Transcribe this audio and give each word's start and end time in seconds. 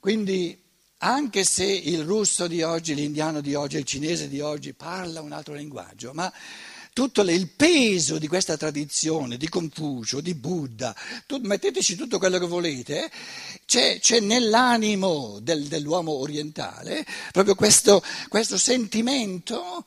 Quindi 0.00 0.58
anche 0.98 1.44
se 1.44 1.64
il 1.64 2.04
russo 2.04 2.46
di 2.46 2.62
oggi, 2.62 2.94
l'indiano 2.94 3.40
di 3.40 3.54
oggi, 3.54 3.76
il 3.76 3.84
cinese 3.84 4.28
di 4.28 4.40
oggi 4.40 4.74
parla 4.74 5.20
un 5.20 5.32
altro 5.32 5.54
linguaggio, 5.54 6.12
ma 6.12 6.32
tutto 6.92 7.22
il 7.22 7.48
peso 7.50 8.18
di 8.18 8.26
questa 8.26 8.56
tradizione, 8.56 9.36
di 9.36 9.48
Confucio, 9.48 10.20
di 10.20 10.34
Buddha, 10.34 10.92
tu, 11.26 11.38
metteteci 11.40 11.94
tutto 11.94 12.18
quello 12.18 12.40
che 12.40 12.46
volete, 12.46 13.08
c'è, 13.66 14.00
c'è 14.00 14.18
nell'animo 14.18 15.38
del, 15.40 15.68
dell'uomo 15.68 16.10
orientale 16.14 17.06
proprio 17.30 17.54
questo, 17.54 18.02
questo 18.28 18.58
sentimento 18.58 19.86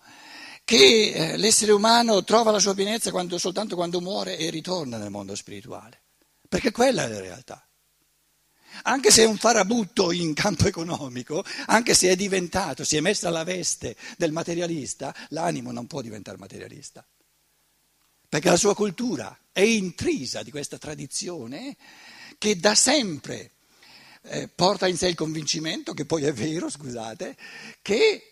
che 0.63 1.11
eh, 1.11 1.37
l'essere 1.37 1.73
umano 1.73 2.23
trova 2.23 2.51
la 2.51 2.59
sua 2.59 2.73
pienezza 2.73 3.11
quando, 3.11 3.37
soltanto 3.37 3.75
quando 3.75 3.99
muore 3.99 4.37
e 4.37 4.49
ritorna 4.49 4.97
nel 4.97 5.09
mondo 5.09 5.35
spirituale, 5.35 6.03
perché 6.47 6.71
quella 6.71 7.03
è 7.03 7.07
la 7.09 7.19
realtà. 7.19 7.65
Anche 8.83 9.11
se 9.11 9.23
è 9.23 9.25
un 9.25 9.37
farabutto 9.37 10.11
in 10.11 10.33
campo 10.33 10.67
economico, 10.67 11.43
anche 11.67 11.93
se 11.93 12.09
è 12.09 12.15
diventato, 12.15 12.83
si 12.83 12.97
è 12.97 13.01
messa 13.01 13.29
la 13.29 13.43
veste 13.43 13.95
del 14.17 14.31
materialista, 14.31 15.15
l'animo 15.29 15.71
non 15.71 15.87
può 15.87 16.01
diventare 16.01 16.37
materialista. 16.37 17.05
Perché 18.27 18.49
la 18.49 18.57
sua 18.57 18.75
cultura 18.75 19.37
è 19.51 19.59
intrisa 19.59 20.41
di 20.41 20.51
questa 20.51 20.77
tradizione 20.77 21.75
che 22.37 22.57
da 22.57 22.75
sempre 22.75 23.51
eh, 24.23 24.47
porta 24.47 24.87
in 24.87 24.97
sé 24.97 25.07
il 25.07 25.15
convincimento, 25.15 25.93
che 25.93 26.05
poi 26.05 26.23
è 26.23 26.33
vero, 26.33 26.69
scusate, 26.69 27.35
che 27.81 28.31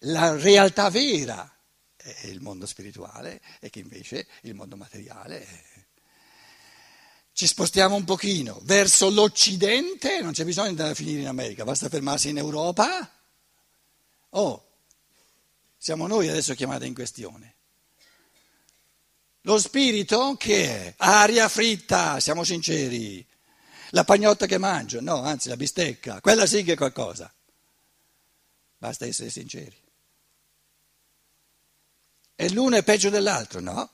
la 0.00 0.36
realtà 0.36 0.90
vera 0.90 1.50
è 1.96 2.26
il 2.26 2.40
mondo 2.40 2.66
spirituale 2.66 3.40
e 3.60 3.70
che 3.70 3.80
invece 3.80 4.26
il 4.42 4.54
mondo 4.54 4.76
materiale 4.76 5.44
è 5.44 5.75
ci 7.36 7.46
spostiamo 7.46 7.96
un 7.96 8.04
pochino 8.04 8.60
verso 8.62 9.10
l'Occidente, 9.10 10.22
non 10.22 10.32
c'è 10.32 10.42
bisogno 10.42 10.68
di 10.68 10.70
andare 10.70 10.92
a 10.92 10.94
finire 10.94 11.20
in 11.20 11.26
America, 11.26 11.64
basta 11.64 11.90
fermarsi 11.90 12.30
in 12.30 12.38
Europa. 12.38 13.12
Oh, 14.30 14.66
siamo 15.76 16.06
noi 16.06 16.28
adesso 16.28 16.54
chiamati 16.54 16.86
in 16.86 16.94
questione. 16.94 17.54
Lo 19.42 19.58
spirito 19.58 20.34
che 20.38 20.64
è? 20.64 20.94
Aria 20.96 21.46
fritta, 21.50 22.20
siamo 22.20 22.42
sinceri. 22.42 23.24
La 23.90 24.04
pagnotta 24.04 24.46
che 24.46 24.56
mangio, 24.56 25.02
no, 25.02 25.20
anzi 25.20 25.50
la 25.50 25.58
bistecca, 25.58 26.22
quella 26.22 26.46
sì 26.46 26.62
che 26.62 26.72
è 26.72 26.76
qualcosa. 26.76 27.30
Basta 28.78 29.04
essere 29.04 29.28
sinceri. 29.28 29.76
E 32.34 32.50
l'uno 32.50 32.76
è 32.76 32.82
peggio 32.82 33.10
dell'altro, 33.10 33.60
no? 33.60 33.90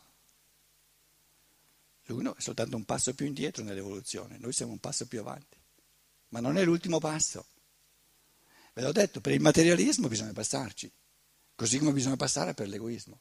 L'uno 2.12 2.36
è 2.36 2.40
soltanto 2.40 2.76
un 2.76 2.84
passo 2.84 3.14
più 3.14 3.24
indietro 3.24 3.64
nell'evoluzione, 3.64 4.36
noi 4.38 4.52
siamo 4.52 4.72
un 4.72 4.78
passo 4.78 5.06
più 5.06 5.20
avanti, 5.20 5.56
ma 6.28 6.40
non 6.40 6.58
è 6.58 6.64
l'ultimo 6.64 6.98
passo. 6.98 7.46
Ve 8.74 8.82
l'ho 8.82 8.92
detto, 8.92 9.22
per 9.22 9.32
il 9.32 9.40
materialismo 9.40 10.08
bisogna 10.08 10.32
passarci, 10.32 10.90
così 11.54 11.78
come 11.78 11.92
bisogna 11.92 12.16
passare 12.16 12.52
per 12.52 12.68
l'egoismo. 12.68 13.20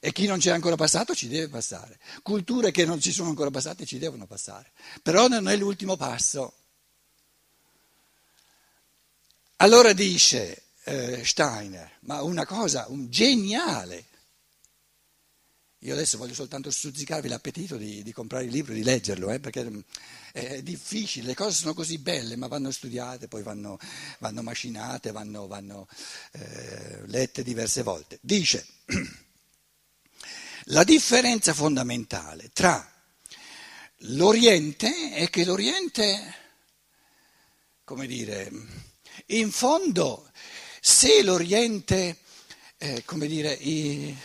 E 0.00 0.12
chi 0.12 0.26
non 0.26 0.38
ci 0.38 0.48
è 0.48 0.52
ancora 0.52 0.76
passato 0.76 1.14
ci 1.14 1.28
deve 1.28 1.48
passare. 1.48 1.98
Culture 2.22 2.70
che 2.70 2.84
non 2.84 3.00
ci 3.00 3.10
sono 3.10 3.30
ancora 3.30 3.50
passate 3.50 3.86
ci 3.86 3.96
devono 3.96 4.26
passare. 4.26 4.72
Però 5.02 5.28
non 5.28 5.48
è 5.48 5.56
l'ultimo 5.56 5.96
passo. 5.96 6.52
Allora 9.56 9.94
dice 9.94 10.64
eh, 10.84 11.24
Steiner, 11.24 11.90
ma 12.00 12.22
una 12.22 12.44
cosa 12.44 12.84
un 12.88 13.08
geniale, 13.08 14.04
io 15.84 15.92
adesso 15.92 16.16
voglio 16.16 16.32
soltanto 16.32 16.70
stuzzicarvi 16.70 17.28
l'appetito 17.28 17.76
di, 17.76 18.02
di 18.02 18.12
comprare 18.12 18.44
il 18.44 18.50
libro 18.50 18.72
e 18.72 18.76
di 18.76 18.82
leggerlo, 18.82 19.30
eh, 19.30 19.38
perché 19.38 19.64
mm, 19.64 19.80
è 20.32 20.62
difficile, 20.62 21.26
le 21.26 21.34
cose 21.34 21.58
sono 21.58 21.74
così 21.74 21.98
belle, 21.98 22.36
ma 22.36 22.46
vanno 22.46 22.70
studiate, 22.70 23.28
poi 23.28 23.42
vanno, 23.42 23.78
vanno 24.18 24.40
macinate, 24.40 25.12
vanno, 25.12 25.46
vanno 25.46 25.86
eh, 26.32 27.06
lette 27.06 27.42
diverse 27.42 27.82
volte. 27.82 28.18
Dice, 28.22 28.66
la 30.64 30.84
differenza 30.84 31.52
fondamentale 31.52 32.48
tra 32.54 32.90
l'Oriente 33.98 35.10
è 35.12 35.28
che 35.28 35.44
l'Oriente, 35.44 36.34
come 37.84 38.06
dire, 38.06 38.50
in 39.26 39.50
fondo, 39.50 40.30
se 40.80 41.22
l'Oriente, 41.22 42.20
eh, 42.78 43.02
come 43.04 43.26
dire, 43.26 43.52
i, 43.52 44.16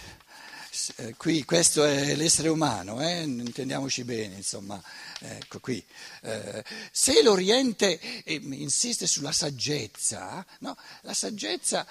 qui 1.17 1.43
questo 1.45 1.83
è 1.83 2.15
l'essere 2.15 2.49
umano, 2.49 3.01
eh? 3.01 3.21
intendiamoci 3.21 4.03
bene, 4.03 4.35
insomma, 4.35 4.81
ecco 5.19 5.59
qui. 5.59 5.83
Eh, 6.21 6.63
se 6.91 7.21
l'Oriente 7.21 7.99
eh, 8.23 8.33
insiste 8.35 9.07
sulla 9.07 9.31
saggezza, 9.31 10.45
no? 10.59 10.75
la 11.01 11.13
saggezza 11.13 11.85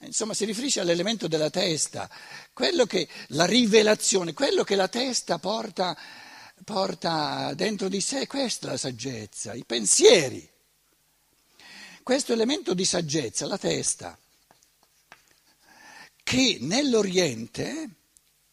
insomma, 0.00 0.34
si 0.34 0.44
riferisce 0.44 0.80
all'elemento 0.80 1.28
della 1.28 1.50
testa, 1.50 2.10
quello 2.52 2.86
che, 2.86 3.08
la 3.28 3.44
rivelazione, 3.44 4.32
quello 4.32 4.64
che 4.64 4.76
la 4.76 4.88
testa 4.88 5.38
porta, 5.38 5.96
porta 6.64 7.52
dentro 7.54 7.88
di 7.88 8.00
sé, 8.00 8.26
questa 8.26 8.68
è 8.68 8.70
la 8.70 8.76
saggezza, 8.76 9.54
i 9.54 9.64
pensieri. 9.64 10.48
Questo 12.02 12.32
elemento 12.32 12.74
di 12.74 12.84
saggezza, 12.84 13.46
la 13.46 13.58
testa, 13.58 14.18
che 16.22 16.58
nell'Oriente 16.60 18.01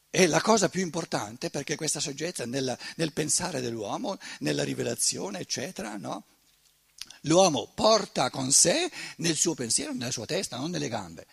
è 0.09 0.25
la 0.25 0.41
cosa 0.41 0.69
più 0.69 0.81
importante 0.81 1.49
perché 1.49 1.75
questa 1.75 1.99
saggezza 1.99 2.45
nella, 2.45 2.77
nel 2.95 3.13
pensare 3.13 3.61
dell'uomo, 3.61 4.17
nella 4.39 4.63
rivelazione, 4.63 5.39
eccetera, 5.39 5.97
no? 5.97 6.25
L'uomo 7.23 7.71
porta 7.75 8.29
con 8.29 8.51
sé 8.51 8.89
nel 9.17 9.35
suo 9.35 9.53
pensiero, 9.53 9.93
nella 9.93 10.11
sua 10.11 10.25
testa, 10.25 10.57
non 10.57 10.71
nelle 10.71 10.87
gambe, 10.87 11.27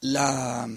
la, 0.00 0.68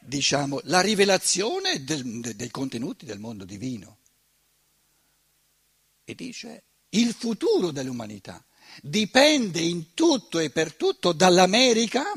diciamo, 0.00 0.60
la 0.64 0.80
rivelazione 0.80 1.84
del, 1.84 2.34
dei 2.34 2.50
contenuti 2.50 3.06
del 3.06 3.20
mondo 3.20 3.44
divino. 3.44 3.98
E 6.04 6.14
dice 6.14 6.64
il 6.90 7.14
futuro 7.14 7.70
dell'umanità 7.70 8.42
dipende 8.82 9.60
in 9.60 9.94
tutto 9.94 10.38
e 10.40 10.50
per 10.50 10.74
tutto 10.74 11.12
dall'America 11.12 12.12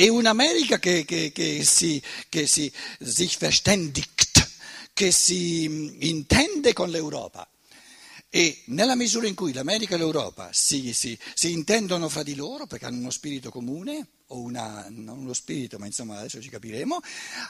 e 0.00 0.08
un'America 0.08 0.78
che, 0.78 1.04
che, 1.04 1.32
che, 1.32 1.64
si, 1.64 2.00
che 2.28 2.46
si 2.46 2.72
sich 3.00 3.36
verständigt, 3.36 4.48
che 4.92 5.10
si 5.10 5.64
intende 6.08 6.72
con 6.72 6.88
l'Europa. 6.88 7.48
E 8.30 8.62
nella 8.66 8.94
misura 8.94 9.26
in 9.26 9.34
cui 9.34 9.52
l'America 9.52 9.96
e 9.96 9.98
l'Europa 9.98 10.50
si, 10.52 10.92
si, 10.92 11.18
si, 11.34 11.50
intendono 11.50 12.08
fra 12.08 12.22
di 12.22 12.36
loro, 12.36 12.66
perché 12.66 12.84
hanno 12.84 12.98
uno 12.98 13.10
spirito 13.10 13.50
comune, 13.50 14.06
o 14.28 14.38
una, 14.38 14.86
non 14.88 15.18
uno 15.18 15.32
spirito, 15.32 15.80
ma 15.80 15.86
insomma 15.86 16.18
adesso 16.18 16.40
ci 16.40 16.48
capiremo, 16.48 17.00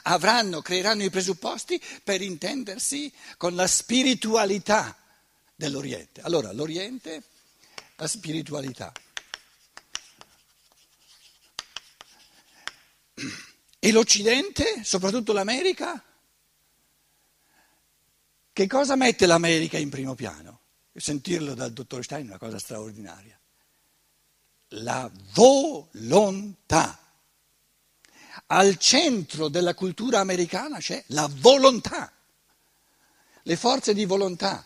avranno, 0.03 0.63
creeranno 0.63 1.03
i 1.03 1.11
presupposti 1.11 1.79
per 2.03 2.23
intendersi 2.23 3.13
con 3.37 3.53
la 3.53 3.67
spiritualità 3.67 4.97
dell'Oriente. 5.53 6.21
Allora, 6.21 6.51
l'Oriente, 6.51 7.21
la 7.95 8.07
spiritualità. 8.07 8.91
E 13.79 13.91
l'Occidente, 13.91 14.83
soprattutto 14.83 15.31
l'America? 15.31 16.03
Che 18.51 18.67
cosa 18.67 18.95
mette 18.95 19.25
l'America 19.25 19.77
in 19.77 19.89
primo 19.89 20.15
piano? 20.15 20.59
Sentirlo 20.93 21.53
dal 21.53 21.71
dottor 21.71 22.03
Stein 22.03 22.25
è 22.25 22.27
una 22.27 22.37
cosa 22.37 22.59
straordinaria. 22.59 23.39
La 24.73 25.09
volontà. 25.33 26.99
Al 28.47 28.77
centro 28.77 29.47
della 29.47 29.73
cultura 29.73 30.19
americana 30.19 30.79
c'è 30.79 31.03
la 31.07 31.29
volontà, 31.31 32.11
le 33.43 33.55
forze 33.55 33.93
di 33.93 34.05
volontà. 34.05 34.65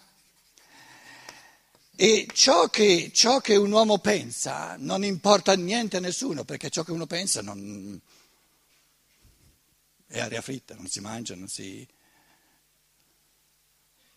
E 1.96 2.28
ciò 2.34 2.70
che, 2.70 3.12
ciò 3.14 3.40
che 3.40 3.56
un 3.56 3.72
uomo 3.72 4.00
pensa 4.00 4.76
non 4.80 5.04
importa 5.04 5.54
niente 5.56 5.98
a 5.98 6.00
nessuno, 6.00 6.44
perché 6.44 6.70
ciò 6.70 6.84
che 6.84 6.92
uno 6.92 7.06
pensa 7.06 7.42
non, 7.42 8.02
è 10.14 10.20
aria 10.20 10.42
fritta, 10.42 10.76
non 10.76 10.86
si 10.86 11.00
mangia, 11.00 11.34
non 11.34 11.48
si... 11.48 11.86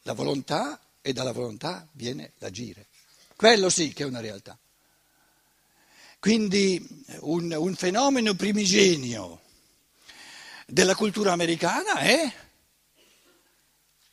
La 0.03 0.13
volontà 0.13 0.79
e 1.01 1.15
dalla 1.15 1.33
volontà 1.33 1.89
viene 1.93 2.35
l'agire. 2.37 2.89
Quello 3.35 3.71
sì 3.71 3.95
che 3.95 4.03
è 4.03 4.07
una 4.07 4.21
realtà. 4.21 4.59
Quindi 6.19 7.05
un, 7.21 7.51
un 7.51 7.75
fenomeno 7.77 8.35
primigenio 8.35 9.41
della 10.67 10.95
cultura 10.95 11.33
americana 11.33 12.01
è 12.01 12.31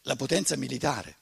la 0.03 0.15
potenza 0.15 0.55
militare. 0.55 1.17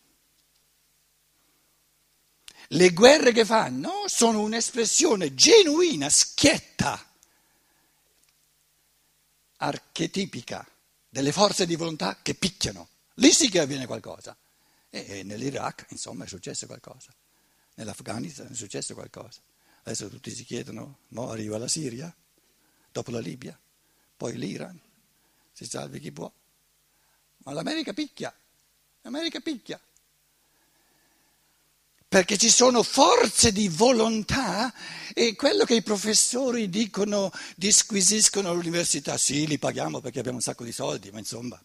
Le 2.68 2.92
guerre 2.92 3.32
che 3.32 3.46
fanno 3.46 4.04
sono 4.06 4.42
un'espressione 4.42 5.34
genuina, 5.34 6.08
schietta 6.08 7.11
archetipica 9.64 10.68
delle 11.08 11.32
forze 11.32 11.66
di 11.66 11.76
volontà 11.76 12.20
che 12.22 12.34
picchiano. 12.34 12.90
Lì 13.16 13.32
sì 13.32 13.50
che 13.50 13.60
avviene 13.60 13.86
qualcosa. 13.86 14.36
E, 14.90 15.20
e 15.20 15.24
nell'Iraq, 15.24 15.88
insomma, 15.90 16.26
è 16.26 16.28
successo 16.28 16.66
qualcosa. 16.66 17.14
Nell'Afghanistan 17.76 18.48
è 18.52 18.56
successo 18.56 18.94
qualcosa. 18.94 19.40
Adesso 19.84 20.10
tutti 20.10 20.32
si 20.32 20.44
chiedono, 20.44 21.00
mo 21.10 21.30
arriva 21.30 21.58
la 21.58 21.68
Siria, 21.68 22.14
dopo 22.92 23.12
la 23.12 23.20
Libia, 23.20 23.58
poi 24.18 24.38
l'Iran, 24.38 24.80
si 25.52 25.66
salvi 25.66 26.00
chi 26.00 26.12
può. 26.12 26.32
Ma 27.38 27.54
l'America 27.54 27.94
picchia, 27.94 28.34
l'America 29.02 29.40
picchia 29.40 29.80
perché 32.12 32.38
ci 32.38 32.50
sono 32.50 32.84
forze 32.84 33.54
di 33.54 33.70
volontà 33.70 34.74
e 35.14 35.34
quello 35.34 35.64
che 35.64 35.76
i 35.76 35.82
professori 35.82 36.68
dicono, 36.68 37.32
disquisiscono 37.56 38.50
all'università, 38.50 39.18
sì, 39.18 39.48
li 39.48 39.58
paghiamo 39.58 40.02
perché 40.02 40.20
abbiamo 40.20 40.36
un 40.36 40.44
sacco 40.44 40.66
di 40.66 40.74
soldi, 40.74 41.10
ma 41.10 41.20
insomma. 41.20 41.58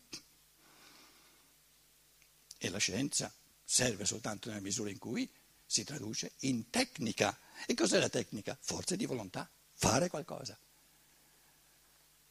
E 2.59 2.71
la 2.71 2.79
scienza 2.79 3.35
serve 3.65 4.05
soltanto 4.05 4.49
nella 4.49 4.61
misura 4.61 4.89
in 4.89 4.99
cui 4.99 5.29
si 5.67 5.83
traduce 5.83 6.35
in 6.43 6.71
tecnica. 6.71 7.37
E 7.67 7.75
cos'è 7.75 7.99
la 7.99 8.09
tecnica? 8.09 8.57
Forze 8.61 8.97
di 8.97 9.05
volontà, 9.05 9.51
fare 9.75 10.09
qualcosa. 10.09 10.57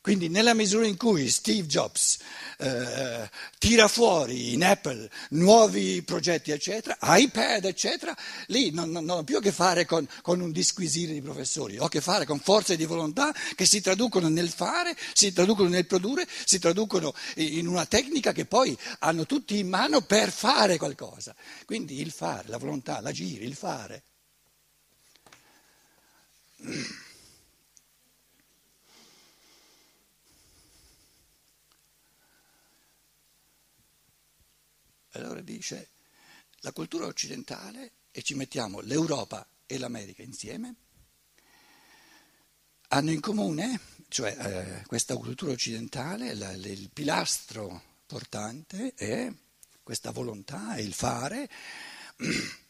Quindi 0.05 0.29
nella 0.29 0.53
misura 0.53 0.85
in 0.85 0.97
cui 0.97 1.31
Steve 1.31 1.65
Jobs 1.65 2.19
eh, 2.59 3.27
tira 3.57 3.87
fuori 3.87 4.53
in 4.53 4.63
Apple 4.63 5.09
nuovi 5.29 6.03
progetti, 6.03 6.51
eccetera, 6.51 6.95
iPad, 7.01 7.65
eccetera, 7.65 8.15
lì 8.49 8.69
non, 8.69 8.91
non, 8.91 9.03
non 9.03 9.17
ho 9.17 9.23
più 9.23 9.37
a 9.37 9.41
che 9.41 9.51
fare 9.51 9.85
con, 9.85 10.07
con, 10.21 10.41
un 10.41 10.51
disquisire 10.51 11.11
di 11.11 11.23
professori, 11.23 11.79
ho 11.79 11.85
a 11.85 11.89
che 11.89 12.01
fare 12.01 12.23
con 12.25 12.39
forze 12.39 12.75
di 12.75 12.85
volontà 12.85 13.33
che 13.55 13.65
si 13.65 13.81
traducono 13.81 14.29
nel 14.29 14.49
fare, 14.49 14.95
si 15.11 15.33
traducono 15.33 15.69
nel 15.69 15.87
produrre, 15.87 16.27
si 16.45 16.59
traducono 16.59 17.11
in 17.37 17.65
una 17.65 17.87
tecnica 17.87 18.31
che 18.31 18.45
poi 18.45 18.77
hanno 18.99 19.25
tutti 19.25 19.57
in 19.57 19.69
mano 19.69 20.01
per 20.01 20.29
fare 20.29 20.77
qualcosa. 20.77 21.35
Quindi 21.65 21.99
il 21.99 22.11
fare, 22.11 22.47
la 22.49 22.59
volontà, 22.59 23.01
l'agire, 23.01 23.43
il 23.43 23.55
fare. 23.55 24.03
Allora 35.15 35.41
dice 35.41 35.89
la 36.59 36.71
cultura 36.71 37.05
occidentale, 37.05 37.91
e 38.11 38.21
ci 38.21 38.33
mettiamo 38.33 38.79
l'Europa 38.81 39.47
e 39.65 39.77
l'America 39.77 40.23
insieme, 40.23 40.75
hanno 42.89 43.11
in 43.11 43.19
comune, 43.19 43.79
cioè 44.07 44.35
eh, 44.37 44.85
questa 44.85 45.15
cultura 45.15 45.51
occidentale, 45.51 46.33
la, 46.33 46.51
il 46.51 46.89
pilastro 46.91 47.81
portante 48.05 48.93
è 48.95 49.31
questa 49.83 50.11
volontà 50.11 50.77
il 50.77 50.93
fare. 50.93 51.49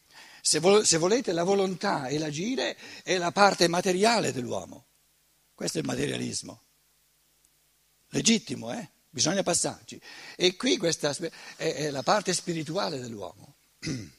Se, 0.45 0.59
vo- 0.59 0.83
se 0.83 0.99
volete, 0.99 1.31
la 1.31 1.43
volontà 1.43 2.05
e 2.05 2.19
l'agire 2.19 2.77
è 3.01 3.17
la 3.17 3.31
parte 3.31 3.67
materiale 3.67 4.31
dell'uomo. 4.31 4.85
Questo 5.55 5.79
è 5.79 5.81
il 5.81 5.87
materialismo. 5.87 6.61
Legittimo, 8.09 8.71
eh? 8.71 8.91
Bisogna 9.15 9.43
passarci. 9.43 9.99
E 10.35 10.57
qui 10.57 10.75
questa 10.75 11.15
è, 11.55 11.89
la 11.89 12.03
parte 12.03 12.33
spirituale 12.33 12.99
dell'uomo. 12.99 13.55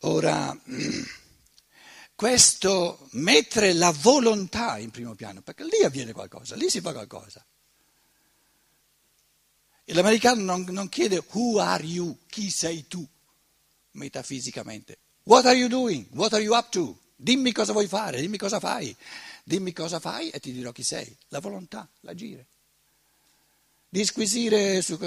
Ora, 0.00 0.56
questo 2.16 3.08
mettere 3.12 3.74
la 3.74 3.90
volontà 3.90 4.78
in 4.78 4.90
primo 4.90 5.14
piano, 5.14 5.42
perché 5.42 5.64
lì 5.64 5.84
avviene 5.84 6.12
qualcosa, 6.12 6.56
lì 6.56 6.70
si 6.70 6.80
fa 6.80 6.92
qualcosa. 6.92 7.44
E 9.84 9.92
l'americano 9.92 10.40
non, 10.40 10.64
non 10.70 10.88
chiede 10.88 11.22
who 11.32 11.60
are 11.60 11.84
you, 11.84 12.20
chi 12.26 12.48
sei 12.48 12.86
tu, 12.86 13.06
metafisicamente. 13.92 14.96
What 15.24 15.44
are 15.44 15.56
you 15.56 15.68
doing? 15.68 16.06
What 16.12 16.32
are 16.32 16.42
you 16.42 16.56
up 16.56 16.70
to? 16.70 16.98
Dimmi 17.16 17.52
cosa 17.52 17.72
vuoi 17.72 17.86
fare, 17.86 18.22
dimmi 18.22 18.38
cosa 18.38 18.58
fai. 18.60 18.96
Dimmi 19.46 19.74
cosa 19.74 20.00
fai 20.00 20.30
e 20.30 20.40
ti 20.40 20.52
dirò 20.52 20.72
chi 20.72 20.82
sei. 20.82 21.14
La 21.28 21.40
volontà, 21.40 21.86
l'agire. 22.00 22.46
Disquisire 23.88 24.80
su... 24.80 24.98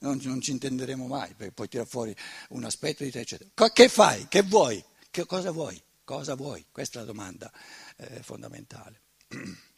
Non, 0.00 0.18
non 0.22 0.40
ci 0.40 0.50
intenderemo 0.50 1.06
mai, 1.06 1.34
perché 1.34 1.52
poi 1.52 1.68
tira 1.68 1.84
fuori 1.84 2.14
un 2.50 2.64
aspetto 2.64 3.04
di 3.04 3.10
te, 3.10 3.20
eccetera. 3.20 3.70
Che 3.72 3.88
fai? 3.88 4.26
Che 4.28 4.42
vuoi? 4.42 4.82
Che 5.10 5.24
cosa 5.26 5.52
vuoi? 5.52 5.80
Cosa 6.02 6.34
vuoi? 6.34 6.66
Questa 6.72 6.98
è 6.98 7.02
la 7.02 7.06
domanda 7.06 7.52
eh, 7.96 8.22
fondamentale. 8.22 9.00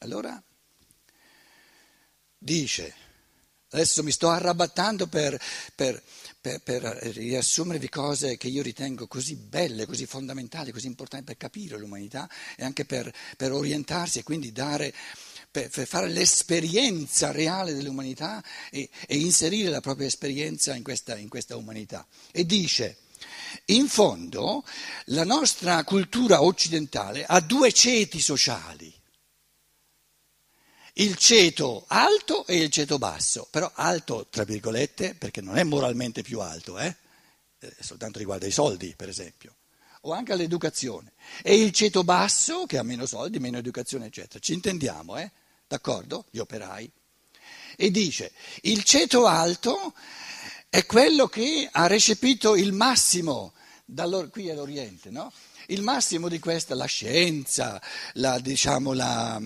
Allora 0.00 0.40
dice, 2.38 2.94
adesso 3.70 4.04
mi 4.04 4.12
sto 4.12 4.28
arrabattando 4.28 5.08
per, 5.08 5.40
per 5.74 6.00
per, 6.40 6.60
per, 6.62 6.82
riassumervi 6.82 7.88
cose 7.88 8.36
che 8.36 8.48
io 8.48 8.62
ritengo 8.62 9.06
così 9.06 9.34
belle, 9.34 9.86
così 9.86 10.06
fondamentali, 10.06 10.70
così 10.70 10.86
importanti 10.86 11.26
per 11.26 11.36
capire 11.36 11.76
l'umanità 11.76 12.28
e 12.56 12.64
anche 12.64 12.84
per, 12.84 13.12
per 13.36 13.52
orientarsi 13.52 14.20
e 14.20 14.22
quindi 14.22 14.52
dare, 14.52 14.94
per, 15.50 15.68
per, 15.68 15.86
fare 15.86 16.08
l'esperienza 16.08 17.32
reale 17.32 17.74
dell'umanità 17.74 18.42
e, 18.70 18.88
e 19.06 19.16
inserire 19.18 19.68
la 19.68 19.80
propria 19.80 20.06
esperienza 20.06 20.74
in 20.74 20.82
questa, 20.82 21.16
in 21.16 21.28
questa 21.28 21.56
umanità. 21.56 22.06
E 22.30 22.46
dice, 22.46 22.98
in 23.66 23.88
fondo 23.88 24.64
la 25.06 25.24
nostra 25.24 25.82
cultura 25.82 26.42
occidentale 26.42 27.24
ha 27.26 27.40
due 27.40 27.72
ceti 27.72 28.20
sociali 28.20 28.97
il 30.98 31.16
ceto 31.16 31.84
alto 31.88 32.46
e 32.46 32.56
il 32.56 32.70
ceto 32.70 32.98
basso, 32.98 33.46
però 33.50 33.70
alto 33.74 34.26
tra 34.30 34.44
virgolette 34.44 35.14
perché 35.14 35.40
non 35.40 35.56
è 35.56 35.62
moralmente 35.62 36.22
più 36.22 36.40
alto, 36.40 36.78
eh? 36.78 36.94
eh? 37.58 37.76
soltanto 37.80 38.18
riguarda 38.18 38.46
i 38.46 38.50
soldi 38.50 38.94
per 38.96 39.08
esempio, 39.08 39.54
o 40.02 40.12
anche 40.12 40.34
l'educazione, 40.34 41.12
e 41.42 41.60
il 41.60 41.72
ceto 41.72 42.02
basso 42.02 42.66
che 42.66 42.78
ha 42.78 42.82
meno 42.82 43.06
soldi, 43.06 43.38
meno 43.38 43.58
educazione 43.58 44.06
eccetera, 44.06 44.40
ci 44.40 44.54
intendiamo, 44.54 45.16
eh? 45.18 45.30
d'accordo? 45.66 46.26
Gli 46.30 46.38
operai. 46.38 46.90
E 47.76 47.90
dice, 47.92 48.32
il 48.62 48.82
ceto 48.82 49.26
alto 49.26 49.94
è 50.68 50.84
quello 50.84 51.28
che 51.28 51.68
ha 51.70 51.86
recepito 51.86 52.56
il 52.56 52.72
massimo, 52.72 53.52
qui 54.30 54.48
è 54.48 54.54
l'Oriente, 54.54 55.10
no? 55.10 55.32
Il 55.70 55.82
massimo 55.82 56.28
di 56.28 56.38
questa, 56.38 56.74
la 56.74 56.86
scienza, 56.86 57.80
la, 58.14 58.38
diciamo, 58.38 58.92
la, 58.92 59.40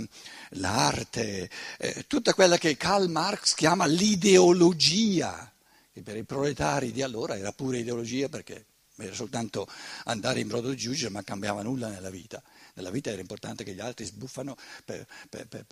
l'arte, 0.50 1.50
eh, 1.78 2.04
tutta 2.06 2.34
quella 2.34 2.58
che 2.58 2.76
Karl 2.76 3.08
Marx 3.08 3.54
chiama 3.54 3.86
l'ideologia, 3.86 5.50
che 5.92 6.02
per 6.02 6.16
i 6.16 6.24
proletari 6.24 6.92
di 6.92 7.02
allora 7.02 7.36
era 7.36 7.52
pure 7.52 7.78
ideologia 7.78 8.28
perché 8.28 8.66
era 8.96 9.14
soltanto 9.14 9.66
andare 10.04 10.40
in 10.40 10.48
brodo 10.48 10.68
di 10.68 10.76
giudice, 10.76 11.08
ma 11.08 11.22
cambiava 11.22 11.62
nulla 11.62 11.88
nella 11.88 12.10
vita. 12.10 12.42
Nella 12.74 12.90
vita 12.90 13.10
era 13.10 13.20
importante 13.20 13.64
che 13.64 13.74
gli 13.74 13.80
altri 13.80 14.04
sbuffano 14.04 14.56
per, 14.84 15.06
per, 15.28 15.66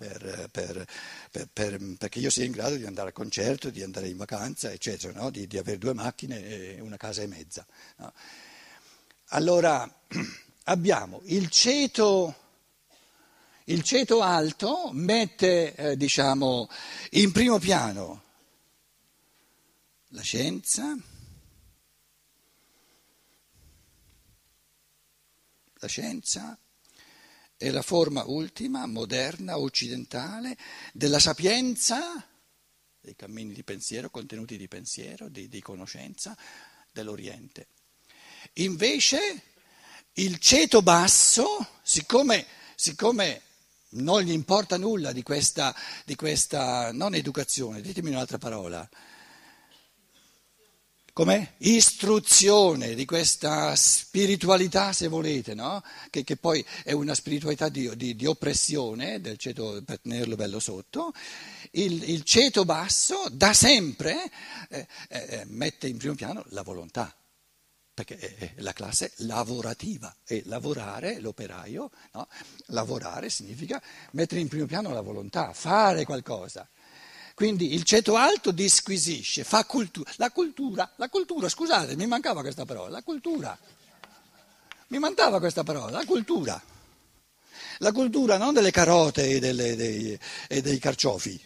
per, 0.51 0.85
perché 1.97 2.19
io 2.19 2.29
sia 2.29 2.43
in 2.43 2.51
grado 2.51 2.75
di 2.75 2.85
andare 2.85 3.07
al 3.07 3.13
concerto, 3.13 3.69
di 3.69 3.81
andare 3.81 4.09
in 4.09 4.17
vacanza, 4.17 4.71
eccetera, 4.71 5.13
no? 5.13 5.29
di, 5.29 5.47
di, 5.47 5.57
avere 5.57 5.77
due 5.77 5.93
macchine 5.93 6.75
e 6.75 6.81
una 6.81 6.97
casa 6.97 7.21
e 7.21 7.27
mezza. 7.27 7.65
No? 7.97 8.11
Allora 9.33 9.89
abbiamo 10.65 11.21
il 11.25 11.49
ceto 11.49 12.35
il 13.65 13.83
ceto 13.83 14.21
alto 14.21 14.89
mette, 14.91 15.73
eh, 15.75 15.95
diciamo, 15.95 16.67
in 17.11 17.31
primo 17.31 17.57
piano 17.57 18.23
la 20.07 20.21
scienza, 20.21 20.97
la 25.75 25.87
scienza 25.87 26.57
è 27.55 27.69
la 27.69 27.81
forma 27.81 28.25
ultima, 28.25 28.85
moderna, 28.87 29.57
occidentale, 29.57 30.57
della 30.91 31.19
sapienza, 31.19 32.27
dei 32.99 33.15
cammini 33.15 33.53
di 33.53 33.63
pensiero, 33.63 34.09
contenuti 34.09 34.57
di 34.57 34.67
pensiero, 34.67 35.29
di, 35.29 35.47
di 35.47 35.61
conoscenza 35.61 36.35
dell'Oriente. 36.91 37.67
Invece 38.53 39.43
il 40.13 40.39
ceto 40.39 40.81
basso, 40.81 41.65
siccome, 41.81 42.45
siccome 42.75 43.41
non 43.91 44.21
gli 44.21 44.31
importa 44.31 44.77
nulla 44.77 45.11
di 45.11 45.23
questa, 45.23 45.75
di 46.05 46.15
questa 46.15 46.91
non 46.91 47.15
educazione, 47.15 47.81
ditemi 47.81 48.09
un'altra 48.09 48.37
parola. 48.37 48.87
Com'è? 51.13 51.55
Istruzione 51.57 52.95
di 52.95 53.03
questa 53.03 53.75
spiritualità, 53.75 54.93
se 54.93 55.09
volete, 55.09 55.53
no? 55.53 55.83
che, 56.09 56.23
che, 56.23 56.37
poi 56.37 56.65
è 56.83 56.93
una 56.93 57.13
spiritualità 57.13 57.67
di, 57.67 57.93
di, 57.97 58.15
di 58.15 58.25
oppressione, 58.25 59.19
del 59.19 59.37
ceto, 59.37 59.81
per 59.85 59.99
tenerlo 59.99 60.35
bello 60.37 60.59
sotto. 60.59 61.13
Il, 61.71 62.09
il 62.09 62.23
ceto 62.23 62.63
basso 62.63 63.27
da 63.29 63.53
sempre 63.53 64.31
eh, 64.69 64.87
eh, 65.09 65.43
mette 65.47 65.87
in 65.87 65.97
primo 65.97 66.15
piano 66.15 66.45
la 66.49 66.61
volontà 66.61 67.13
perché 68.03 68.53
la 68.57 68.73
classe 68.73 69.11
lavorativa 69.17 70.13
e 70.25 70.41
lavorare, 70.45 71.19
l'operaio, 71.19 71.91
no? 72.13 72.27
lavorare 72.67 73.29
significa 73.29 73.81
mettere 74.11 74.41
in 74.41 74.47
primo 74.47 74.65
piano 74.65 74.91
la 74.91 75.01
volontà, 75.01 75.53
fare 75.53 76.03
qualcosa. 76.03 76.67
Quindi 77.33 77.73
il 77.73 77.83
ceto 77.83 78.15
alto 78.15 78.51
disquisisce, 78.51 79.43
fa 79.43 79.65
cultura. 79.65 80.11
La 80.17 80.31
cultura, 80.31 80.91
la 80.97 81.09
cultura, 81.09 81.47
scusate, 81.47 81.95
mi 81.95 82.05
mancava 82.07 82.41
questa 82.41 82.65
parola, 82.65 82.89
la 82.89 83.01
cultura. 83.03 83.57
Mi 84.87 84.99
mancava 84.99 85.39
questa 85.39 85.63
parola, 85.63 85.91
la 85.91 86.05
cultura. 86.05 86.61
La 87.77 87.91
cultura 87.91 88.37
non 88.37 88.53
delle 88.53 88.71
carote 88.71 89.27
e, 89.27 89.39
delle, 89.39 89.75
dei, 89.75 90.19
e 90.47 90.61
dei 90.61 90.77
carciofi, 90.77 91.39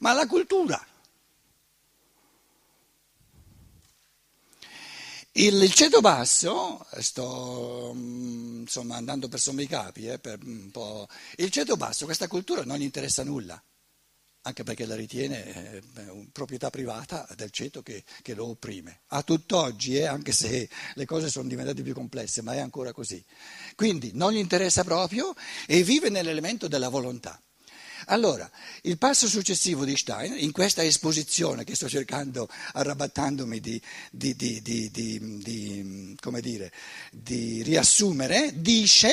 ma 0.00 0.12
la 0.12 0.26
cultura. 0.26 0.82
Il, 5.38 5.62
il 5.62 5.72
ceto 5.72 6.00
basso, 6.00 6.84
sto 6.98 7.92
insomma, 7.94 8.96
andando 8.96 9.28
per 9.28 9.38
sommi 9.38 9.68
capi, 9.68 10.08
eh, 10.08 10.18
per 10.18 10.40
il 10.42 11.50
ceto 11.50 11.76
basso, 11.76 12.06
questa 12.06 12.26
cultura 12.26 12.64
non 12.64 12.76
gli 12.76 12.82
interessa 12.82 13.22
nulla 13.22 13.62
anche 14.42 14.62
perché 14.64 14.86
la 14.86 14.94
ritiene 14.96 15.44
eh, 15.46 15.82
proprietà 16.32 16.70
privata 16.70 17.28
del 17.36 17.50
ceto 17.50 17.82
che, 17.82 18.02
che 18.22 18.34
lo 18.34 18.46
opprime. 18.48 19.02
A 19.08 19.22
tutt'oggi, 19.22 19.96
eh, 19.96 20.06
anche 20.06 20.32
se 20.32 20.68
le 20.94 21.04
cose 21.04 21.28
sono 21.28 21.48
diventate 21.48 21.82
più 21.82 21.92
complesse, 21.92 22.40
ma 22.42 22.54
è 22.54 22.58
ancora 22.58 22.92
così. 22.92 23.22
Quindi 23.76 24.12
non 24.14 24.32
gli 24.32 24.38
interessa 24.38 24.84
proprio 24.84 25.34
e 25.66 25.82
vive 25.82 26.08
nell'elemento 26.08 26.66
della 26.66 26.88
volontà. 26.88 27.40
Allora, 28.10 28.50
il 28.82 28.96
passo 28.96 29.28
successivo 29.28 29.84
di 29.84 29.94
Stein, 29.94 30.34
in 30.38 30.50
questa 30.50 30.82
esposizione 30.82 31.64
che 31.64 31.74
sto 31.74 31.90
cercando, 31.90 32.48
arrabattandomi 32.72 33.60
di, 33.60 33.80
di, 34.10 34.34
di, 34.34 34.62
di 34.62 36.16
dire, 36.40 36.72
riassumere, 37.62 38.52
dice, 38.54 39.12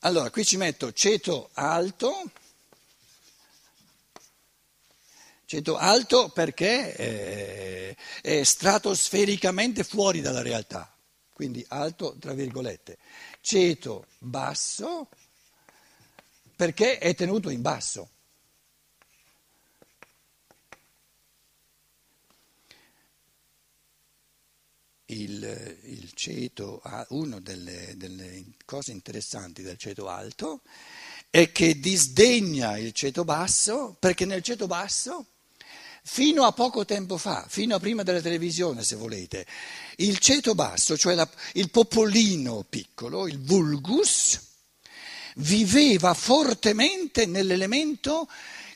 allora 0.00 0.30
qui 0.30 0.44
ci 0.46 0.56
metto 0.56 0.92
ceto 0.92 1.50
alto, 1.52 2.30
Ceto 5.48 5.76
alto 5.76 6.30
perché 6.30 6.92
è, 6.92 7.96
è 8.20 8.42
stratosfericamente 8.42 9.84
fuori 9.84 10.20
dalla 10.20 10.42
realtà, 10.42 10.92
quindi 11.32 11.64
alto 11.68 12.16
tra 12.18 12.32
virgolette. 12.32 12.98
Ceto 13.40 14.06
basso 14.18 15.08
perché 16.56 16.98
è 16.98 17.14
tenuto 17.14 17.50
in 17.50 17.60
basso. 17.60 18.10
Il, 25.08 25.78
il 25.84 26.12
ceto, 26.14 26.82
una 27.10 27.38
delle, 27.38 27.94
delle 27.96 28.44
cose 28.64 28.90
interessanti 28.90 29.62
del 29.62 29.76
ceto 29.76 30.08
alto 30.08 30.62
è 31.30 31.52
che 31.52 31.78
disdegna 31.78 32.76
il 32.76 32.92
ceto 32.92 33.22
basso 33.22 33.94
perché 34.00 34.24
nel 34.24 34.42
ceto 34.42 34.66
basso 34.66 35.26
Fino 36.08 36.44
a 36.44 36.52
poco 36.52 36.84
tempo 36.84 37.16
fa, 37.16 37.46
fino 37.48 37.74
a 37.74 37.80
prima 37.80 38.04
della 38.04 38.20
televisione 38.20 38.84
se 38.84 38.94
volete, 38.94 39.44
il 39.96 40.18
ceto 40.18 40.54
basso, 40.54 40.96
cioè 40.96 41.16
la, 41.16 41.28
il 41.54 41.68
popolino 41.68 42.64
piccolo, 42.66 43.26
il 43.26 43.40
vulgus, 43.40 44.40
viveva 45.38 46.14
fortemente 46.14 47.26
nell'elemento 47.26 48.28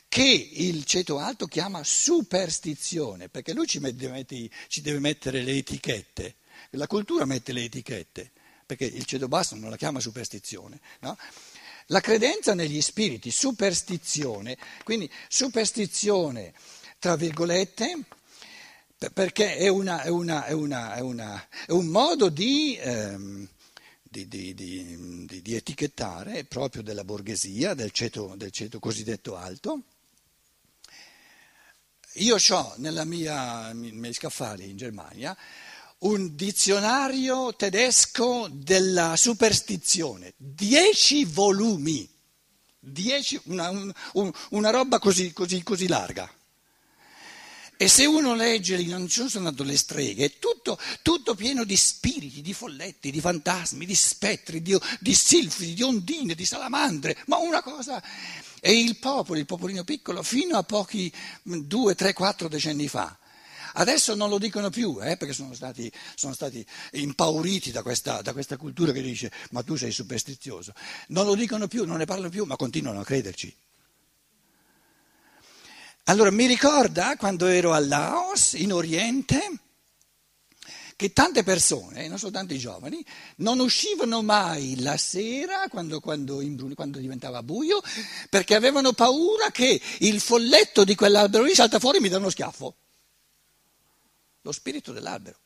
che 0.07 0.49
il 0.53 0.83
ceto 0.83 1.19
alto 1.19 1.47
chiama 1.47 1.83
superstizione, 1.83 3.29
perché 3.29 3.53
lui 3.53 3.65
ci, 3.65 3.79
mette, 3.79 4.49
ci 4.67 4.81
deve 4.81 4.99
mettere 4.99 5.41
le 5.41 5.53
etichette, 5.53 6.35
la 6.71 6.87
cultura 6.87 7.25
mette 7.25 7.53
le 7.53 7.63
etichette, 7.63 8.31
perché 8.65 8.85
il 8.85 9.05
ceto 9.05 9.27
basso 9.27 9.55
non 9.55 9.69
la 9.69 9.77
chiama 9.77 9.99
superstizione. 9.99 10.79
No? 10.99 11.17
La 11.87 12.01
credenza 12.01 12.53
negli 12.53 12.81
spiriti, 12.81 13.31
superstizione, 13.31 14.57
quindi 14.83 15.09
superstizione 15.27 16.53
tra 16.99 17.15
virgolette, 17.15 17.99
perché 19.13 19.55
è, 19.55 19.67
una, 19.67 20.03
è, 20.03 20.09
una, 20.09 20.45
è, 20.45 20.51
una, 20.51 20.93
è 20.93 21.71
un 21.71 21.87
modo 21.87 22.29
di, 22.29 22.77
ehm, 22.79 23.47
di, 24.11 24.27
di, 24.27 25.41
di, 25.41 25.55
etichettare 25.55 26.43
proprio 26.43 26.83
della 26.83 27.05
borghesia, 27.05 27.73
del 27.73 27.91
ceto, 27.91 28.33
del 28.35 28.51
ceto 28.51 28.77
cosiddetto 28.77 29.37
alto. 29.37 29.83
Io 32.15 32.35
ho 32.35 32.73
nella 32.75 33.05
mia, 33.05 33.71
nei 33.71 33.93
miei 33.93 34.13
scaffali 34.13 34.69
in 34.69 34.75
Germania 34.75 35.35
un 35.99 36.35
dizionario 36.35 37.55
tedesco 37.55 38.49
della 38.51 39.15
superstizione, 39.15 40.33
dieci 40.35 41.23
volumi, 41.23 42.09
dieci, 42.79 43.39
una, 43.45 43.69
un, 43.69 44.31
una 44.49 44.69
roba 44.71 44.99
così, 44.99 45.31
così, 45.31 45.63
così 45.63 45.87
larga. 45.87 46.29
E 47.81 47.87
se 47.87 48.05
uno 48.05 48.35
legge, 48.35 48.79
non 48.83 49.07
ci 49.07 49.27
sono 49.27 49.47
andato 49.47 49.63
le 49.67 49.75
streghe, 49.75 50.25
è 50.25 50.37
tutto, 50.37 50.77
tutto, 51.01 51.33
pieno 51.33 51.63
di 51.63 51.75
spiriti, 51.75 52.43
di 52.43 52.53
folletti, 52.53 53.09
di 53.09 53.19
fantasmi, 53.19 53.87
di 53.87 53.95
spettri, 53.95 54.61
di, 54.61 54.77
di 54.99 55.15
silfidi, 55.15 55.73
di 55.73 55.81
ondine, 55.81 56.35
di 56.35 56.45
salamandre, 56.45 57.17
ma 57.25 57.37
una 57.37 57.63
cosa... 57.63 57.99
E 58.59 58.79
il 58.79 58.99
popolo, 58.99 59.39
il 59.39 59.47
popolino 59.47 59.83
piccolo, 59.83 60.21
fino 60.21 60.57
a 60.57 60.61
pochi 60.61 61.11
due, 61.41 61.95
tre, 61.95 62.13
quattro 62.13 62.47
decenni 62.47 62.87
fa, 62.87 63.17
Adesso 63.73 64.13
non 64.13 64.29
lo 64.29 64.37
dicono 64.37 64.69
più, 64.69 64.99
eh, 65.01 65.17
perché 65.17 65.33
sono 65.33 65.55
stati, 65.55 65.91
sono 66.13 66.33
stati 66.33 66.63
impauriti 66.91 67.71
da 67.71 67.81
questa, 67.81 68.21
da 68.21 68.33
questa, 68.33 68.57
cultura 68.57 68.91
che 68.91 69.01
dice 69.01 69.31
ma 69.51 69.63
tu 69.63 69.75
sei 69.75 69.91
superstizioso. 69.91 70.73
Non 71.07 71.25
lo 71.25 71.33
dicono 71.33 71.67
più, 71.67 71.85
non 71.85 71.97
ne 71.97 72.05
parlano 72.05 72.29
più, 72.29 72.43
ma 72.43 72.57
continuano 72.57 72.99
a 72.99 73.05
crederci. 73.05 73.55
Allora 76.05 76.31
mi 76.31 76.47
ricorda 76.47 77.15
quando 77.15 77.45
ero 77.45 77.73
a 77.73 77.79
Laos, 77.79 78.53
in 78.53 78.73
Oriente, 78.73 79.59
che 80.95 81.13
tante 81.13 81.43
persone, 81.43 82.07
non 82.07 82.17
soltanto 82.17 82.53
i 82.53 82.59
giovani, 82.59 83.03
non 83.37 83.59
uscivano 83.59 84.21
mai 84.21 84.79
la 84.81 84.97
sera 84.97 85.67
quando, 85.67 85.99
quando, 85.99 86.43
quando, 86.75 86.99
diventava 86.99 87.41
buio 87.43 87.81
perché 88.29 88.55
avevano 88.55 88.93
paura 88.93 89.51
che 89.51 89.81
il 89.99 90.19
folletto 90.19 90.83
di 90.83 90.95
quell'albero 90.95 91.43
lì 91.43 91.53
salta 91.53 91.79
fuori 91.79 91.97
e 91.97 92.01
mi 92.01 92.09
dà 92.09 92.17
uno 92.17 92.29
schiaffo. 92.29 92.75
Lo 94.41 94.51
spirito 94.51 94.91
dell'albero. 94.91 95.37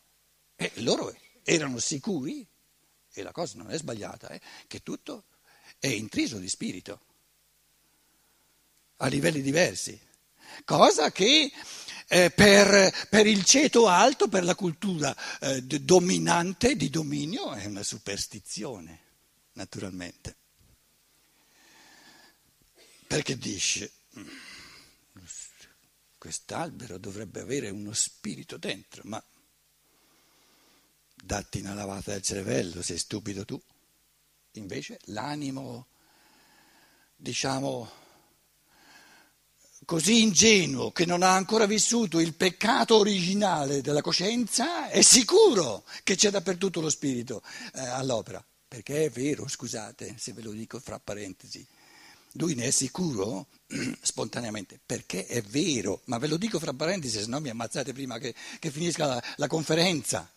E 0.56 0.72
loro 0.76 1.14
erano 1.44 1.80
sicuri, 1.80 2.46
e 3.14 3.24
la 3.24 3.32
cosa 3.32 3.58
non 3.58 3.72
è 3.72 3.78
sbagliata, 3.78 4.30
eh, 4.30 4.42
che 4.68 4.84
tutto 4.84 5.26
è 5.80 5.88
intriso 5.88 6.38
di 6.38 6.48
spirito, 6.48 7.00
a 8.98 9.08
livelli 9.08 9.42
diversi 9.42 10.00
cosa 10.64 11.12
che 11.12 11.52
eh, 12.08 12.30
per, 12.32 13.08
per, 13.10 13.28
il 13.28 13.44
ceto 13.44 13.88
alto, 13.88 14.28
per 14.28 14.44
la 14.44 14.56
cultura 14.56 15.16
eh, 15.40 15.62
dominante 15.64 16.76
di 16.76 16.90
dominio, 16.90 17.52
è 17.54 17.66
una 17.66 17.84
superstizione, 17.84 19.00
naturalmente. 19.54 20.38
Perché 23.08 23.38
dice, 23.38 23.92
mm, 24.20 24.28
quest'albero 26.18 26.98
dovrebbe 26.98 27.42
avere 27.42 27.70
uno 27.70 27.94
spirito 27.94 28.58
dentro, 28.58 29.02
ma 29.06 29.24
datti 31.14 31.60
una 31.60 31.74
lavata 31.74 32.12
del 32.12 32.22
cervello, 32.22 32.82
sei 32.82 32.98
stupido 32.98 33.46
tu. 33.46 33.62
Invece 34.54 35.00
l'animo, 35.06 35.88
diciamo, 37.16 38.05
così 39.86 40.22
ingenuo 40.22 40.92
che 40.92 41.06
non 41.06 41.24
ha 41.24 41.34
ancora 41.34 41.66
vissuto 41.66 42.20
il 42.20 42.34
peccato 42.34 42.98
originale 42.98 43.82
della 43.82 44.02
coscienza 44.02 44.90
è 44.90 45.02
sicuro 45.02 45.84
che 46.04 46.16
c'è 46.16 46.32
dappertutto 46.32 46.82
lo 46.82 46.90
spirito 46.90 47.42
eh, 47.74 47.80
all'opera. 47.80 48.44
Perché 48.68 49.06
è 49.06 49.10
vero, 49.10 49.48
scusate 49.48 50.16
se 50.18 50.34
ve 50.34 50.42
lo 50.42 50.52
dico 50.52 50.80
fra 50.80 51.00
parentesi, 51.00 51.66
lui 52.34 52.56
ne 52.56 52.66
è 52.66 52.72
sicuro 52.72 53.48
spontaneamente, 54.02 54.80
perché 54.84 55.26
è 55.28 55.42
vero, 55.42 56.02
ma 56.06 56.18
ve 56.18 56.28
lo 56.28 56.38
dico 56.38 56.60
fra 56.60 56.74
parentesi, 56.74 57.20
se 57.20 57.28
no 57.28 57.40
mi 57.40 57.50
ammazzate 57.50 57.94
prima 57.94 58.18
che, 58.18 58.34
che 58.60 58.72
finisca 58.72 59.06
la, 59.06 59.24
la, 59.38 59.48
conferenza. 59.48 60.30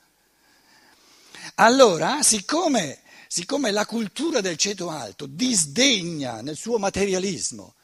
Allora, 1.56 2.22
siccome, 2.22 3.00
siccome 3.26 3.70
la 3.70 3.86
cultura 3.86 4.40
del 4.40 4.56
ceto 4.56 4.90
alto 4.90 5.26
disdegna 5.26 6.40
nel 6.40 6.56
suo 6.56 6.78
materialismo 6.78 7.74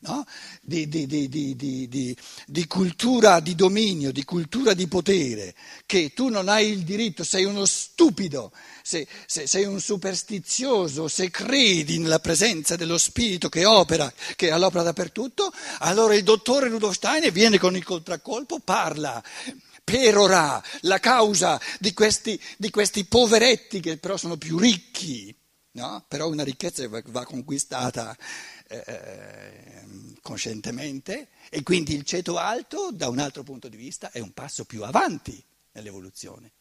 no? 0.00 0.26
di, 0.60 0.88
di, 0.88 1.06
di, 1.06 2.16
di, 2.46 2.66
cultura 2.66 3.40
di 3.40 3.54
dominio, 3.54 4.12
di 4.12 4.24
cultura 4.24 4.74
di 4.74 4.86
potere, 4.86 5.54
che 5.86 6.12
tu 6.14 6.28
non 6.28 6.48
hai 6.48 6.70
il 6.70 6.82
diritto, 6.82 7.24
sei 7.24 7.44
uno 7.44 7.64
stupido, 7.64 8.52
sei, 8.82 9.06
sei, 9.26 9.46
sei 9.46 9.64
un 9.64 9.80
superstizioso, 9.80 11.08
se 11.08 11.30
credi 11.30 11.98
nella 11.98 12.20
presenza 12.20 12.76
dello 12.76 12.98
spirito 12.98 13.48
che 13.48 13.64
opera, 13.64 14.12
che 14.36 14.50
all'opera 14.50 14.82
dappertutto, 14.82 15.52
allora 15.78 16.14
il 16.14 16.22
dottore 16.22 16.68
Rudolf 16.68 16.94
Steiner 16.94 17.32
viene 17.32 17.58
con 17.58 17.76
il 17.76 17.84
contraccolpo, 17.84 18.60
parla 18.60 19.22
perorà, 19.88 20.62
la 20.82 21.00
causa 21.00 21.58
di 21.78 21.94
questi, 21.94 22.38
di 22.58 22.68
questi 22.68 23.06
poveretti 23.06 23.80
che 23.80 23.96
però 23.96 24.18
sono 24.18 24.36
più 24.36 24.58
ricchi. 24.58 25.34
No? 25.72 26.04
Però 26.08 26.28
una 26.28 26.44
ricchezza 26.44 26.88
va 26.88 27.24
conquistata 27.24 28.16
eh, 28.68 29.84
coscientemente 30.20 31.28
e 31.50 31.62
quindi 31.62 31.94
il 31.94 32.04
ceto 32.04 32.36
alto 32.38 32.90
da 32.92 33.08
un 33.08 33.18
altro 33.18 33.42
punto 33.42 33.68
di 33.68 33.76
vista 33.76 34.10
è 34.10 34.20
un 34.20 34.32
passo 34.32 34.64
più 34.64 34.82
avanti 34.84 35.42
nell'evoluzione, 35.72 36.52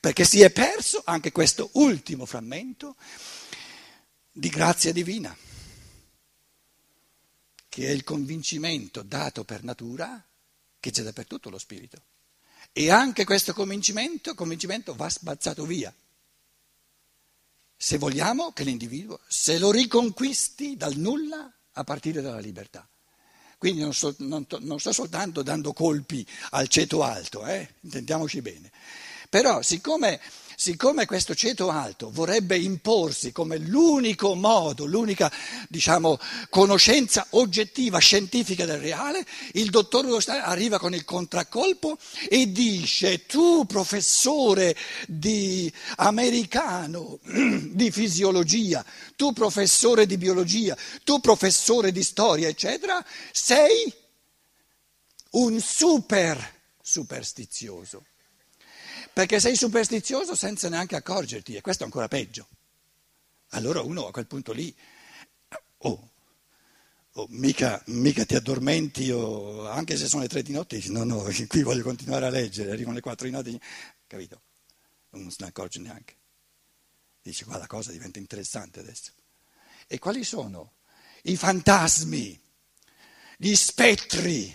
perché 0.00 0.24
si 0.24 0.40
è 0.40 0.50
perso 0.50 1.02
anche 1.04 1.32
questo 1.32 1.70
ultimo 1.74 2.26
frammento 2.26 2.96
di 4.30 4.48
grazia 4.48 4.92
divina, 4.92 5.36
che 7.68 7.86
è 7.86 7.90
il 7.90 8.04
convincimento 8.04 9.02
dato 9.02 9.44
per 9.44 9.62
natura 9.62 10.22
che 10.80 10.90
c'è 10.90 11.02
dappertutto 11.02 11.50
lo 11.50 11.58
spirito. 11.58 12.02
E 12.72 12.90
anche 12.90 13.24
questo 13.24 13.52
convincimento, 13.52 14.34
convincimento 14.34 14.94
va 14.94 15.08
spazzato 15.08 15.64
via. 15.64 15.92
Se 17.80 17.96
vogliamo 17.96 18.50
che 18.50 18.64
l'individuo 18.64 19.20
se 19.28 19.56
lo 19.56 19.70
riconquisti 19.70 20.76
dal 20.76 20.96
nulla 20.96 21.48
a 21.74 21.84
partire 21.84 22.20
dalla 22.20 22.40
libertà. 22.40 22.88
Quindi 23.56 23.82
non 23.82 23.94
sto, 23.94 24.14
non, 24.18 24.46
non 24.60 24.80
sto 24.80 24.92
soltanto 24.92 25.42
dando 25.42 25.72
colpi 25.72 26.26
al 26.50 26.66
ceto 26.66 27.04
alto, 27.04 27.46
eh? 27.46 27.76
intendiamoci 27.82 28.42
bene. 28.42 28.72
Però 29.30 29.62
siccome 29.62 30.20
siccome 30.60 31.06
questo 31.06 31.36
ceto 31.36 31.70
alto 31.70 32.10
vorrebbe 32.10 32.58
imporsi 32.58 33.30
come 33.30 33.58
l'unico 33.58 34.34
modo, 34.34 34.86
l'unica 34.86 35.30
diciamo, 35.68 36.18
conoscenza 36.50 37.28
oggettiva, 37.30 37.98
scientifica 38.00 38.64
del 38.64 38.80
reale, 38.80 39.24
il 39.52 39.70
dottor 39.70 40.04
Rostani 40.06 40.40
arriva 40.40 40.80
con 40.80 40.94
il 40.94 41.04
contraccolpo 41.04 41.96
e 42.28 42.50
dice 42.50 43.24
tu 43.24 43.66
professore 43.66 44.74
di 45.06 45.72
americano 45.98 47.20
di 47.70 47.92
fisiologia, 47.92 48.84
tu 49.14 49.32
professore 49.32 50.06
di 50.06 50.16
biologia, 50.16 50.76
tu 51.04 51.20
professore 51.20 51.92
di 51.92 52.02
storia, 52.02 52.48
eccetera, 52.48 53.04
sei 53.30 53.94
un 55.30 55.60
super 55.60 56.56
superstizioso 56.82 58.02
perché 59.18 59.40
sei 59.40 59.56
superstizioso 59.56 60.36
senza 60.36 60.68
neanche 60.68 60.94
accorgerti 60.94 61.56
e 61.56 61.60
questo 61.60 61.82
è 61.82 61.86
ancora 61.86 62.06
peggio. 62.06 62.46
Allora 63.48 63.80
uno 63.80 64.06
a 64.06 64.12
quel 64.12 64.28
punto 64.28 64.52
lì, 64.52 64.72
oh, 65.78 66.10
oh 67.14 67.26
mica, 67.30 67.82
mica, 67.86 68.24
ti 68.24 68.36
addormenti, 68.36 69.10
oh, 69.10 69.68
anche 69.68 69.96
se 69.96 70.06
sono 70.06 70.22
le 70.22 70.28
tre 70.28 70.44
di 70.44 70.52
notte, 70.52 70.80
no, 70.90 71.02
no, 71.02 71.26
qui 71.48 71.62
voglio 71.64 71.82
continuare 71.82 72.26
a 72.26 72.30
leggere, 72.30 72.70
arrivano 72.70 72.94
le 72.94 73.00
quattro 73.00 73.26
di 73.26 73.32
notte, 73.32 73.60
capito? 74.06 74.40
Non 75.10 75.28
se 75.32 75.38
ne 75.40 75.48
accorge 75.48 75.80
neanche. 75.80 76.14
Dice 77.20 77.44
qua 77.44 77.58
la 77.58 77.66
cosa 77.66 77.90
diventa 77.90 78.20
interessante 78.20 78.78
adesso. 78.78 79.10
E 79.88 79.98
quali 79.98 80.22
sono 80.22 80.74
i 81.22 81.36
fantasmi, 81.36 82.40
gli 83.36 83.54
spettri 83.56 84.54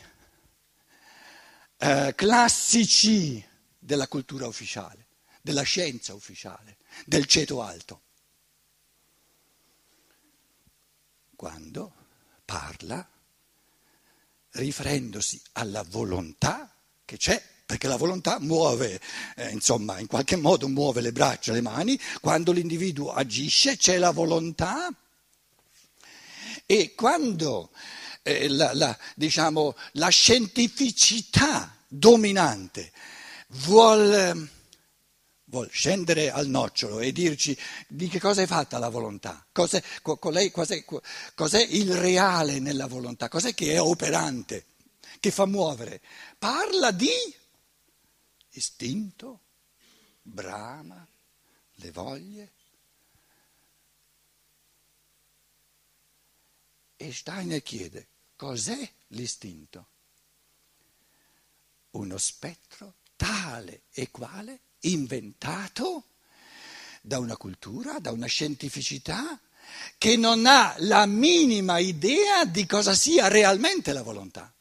eh, 1.80 2.14
classici? 2.16 3.52
Della 3.84 4.08
cultura 4.08 4.48
ufficiale, 4.48 5.08
della 5.42 5.64
scienza 5.64 6.14
ufficiale, 6.14 6.78
del 7.06 7.26
ceto 7.26 7.62
alto. 7.62 8.02
Quando 11.36 11.94
parla 12.46 13.06
riferendosi 14.52 15.42
alla 15.54 15.84
volontà 15.84 16.74
che 17.04 17.18
c'è, 17.18 17.44
perché 17.66 17.88
la 17.88 17.98
volontà 17.98 18.40
muove, 18.40 19.02
eh, 19.36 19.50
insomma, 19.50 20.00
in 20.00 20.08
qualche 20.08 20.36
modo 20.36 20.68
muove 20.70 21.02
le 21.02 21.12
braccia, 21.12 21.52
le 21.52 21.62
mani, 21.62 22.00
quando 22.22 22.52
l'individuo 22.52 23.12
agisce 23.12 23.78
c'è 23.78 23.98
la 23.98 24.12
volontà 24.12 24.90
e 26.66 26.94
quando 26.94 27.72
eh, 28.22 28.48
la, 28.48 28.74
la, 28.74 28.98
diciamo, 29.16 29.76
la 29.94 30.10
scientificità 30.10 31.76
dominante 31.88 32.92
vuol, 33.54 34.50
vuol, 35.46 35.70
scendere 35.70 36.32
al 36.32 36.48
nocciolo 36.48 37.00
e 37.00 37.12
dirci 37.12 37.58
di 37.88 38.08
che 38.08 38.20
cosa 38.20 38.42
è 38.42 38.48
fatta 38.48 38.78
la 38.78 38.90
volontà, 38.90 39.46
cos'è, 39.52 39.84
cos'è, 40.02 40.52
cos'è, 40.52 40.86
cos'è 41.36 41.62
il 41.62 41.96
reale 41.96 42.60
nella 42.60 42.88
volontà, 42.88 43.30
cos'è 43.30 43.54
che 43.54 43.74
è 43.74 43.82
operante, 43.82 44.66
che 45.20 45.32
fa 45.32 45.46
muovere. 45.46 46.02
Parla 46.38 46.92
di 46.92 47.10
istinto, 48.52 49.42
brama, 50.22 51.06
le 51.76 51.92
voglie. 51.92 52.52
E 56.96 57.12
Steiner 57.12 57.62
chiede, 57.62 58.08
cos'è 58.36 58.90
l'istinto? 59.08 59.88
Uno 61.92 62.18
spettro 62.18 62.96
tale 63.16 63.84
e 63.92 64.10
quale, 64.12 64.62
inventato 64.82 66.06
da 67.02 67.20
una 67.20 67.38
cultura, 67.38 68.00
da 68.00 68.12
una 68.12 68.28
scientificità 68.28 69.40
che 69.98 70.16
non 70.18 70.46
ha 70.46 70.76
la 70.80 71.06
minima 71.06 71.80
idea 71.80 72.46
di 72.46 72.66
cosa 72.66 72.94
sia 72.94 73.28
realmente 73.28 73.94
la 73.94 74.04
volontà. 74.04 74.54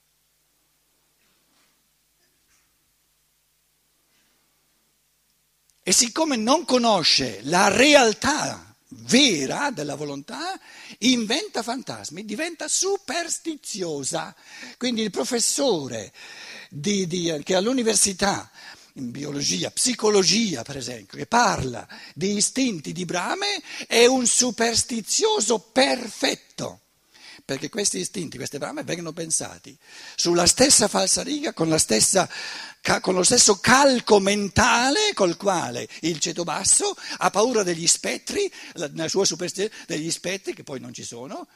E 5.84 5.90
siccome 5.90 6.36
non 6.36 6.64
conosce 6.64 7.40
la 7.42 7.68
realtà 7.68 8.72
vera 8.88 9.70
della 9.70 9.96
volontà, 9.96 10.58
inventa 10.98 11.62
fantasmi, 11.62 12.24
diventa 12.24 12.68
superstiziosa. 12.68 14.34
Quindi 14.78 15.02
il 15.02 15.10
professore 15.10 16.12
di, 16.74 17.06
di, 17.06 17.40
che 17.44 17.54
all'università, 17.54 18.50
in 18.94 19.11
biologia, 19.11 19.70
psicologia 19.70 20.62
per 20.62 20.78
esempio, 20.78 21.18
che 21.18 21.26
parla 21.26 21.87
di 22.14 22.37
istinti 22.37 22.92
di 22.92 23.04
brame, 23.04 23.62
è 23.87 24.06
un 24.06 24.26
superstizioso 24.26 25.58
perfetto. 25.58 26.80
Perché 27.44 27.68
questi 27.68 27.98
istinti, 27.98 28.37
queste 28.37 28.58
brame 28.58 28.85
vengono 28.85 29.12
pensati 29.12 29.76
sulla 30.14 30.46
stessa 30.46 30.88
falsariga, 30.88 31.52
con, 31.52 31.76
stessa, 31.78 32.28
con 33.00 33.14
lo 33.14 33.24
stesso 33.24 33.58
calco 33.58 34.20
mentale 34.20 35.12
col 35.12 35.37
quale 35.37 35.88
il 36.02 36.20
ceto 36.20 36.44
basso 36.44 36.96
ha 37.18 37.30
paura 37.30 37.64
degli 37.64 37.87
spettri, 37.87 38.50
nella 38.92 39.08
sua 39.08 39.24
superstizione 39.24 39.74
degli 39.87 40.11
spettri 40.11 40.54
che 40.54 40.62
poi 40.62 40.78
non 40.78 40.94
ci 40.94 41.02
sono, 41.02 41.48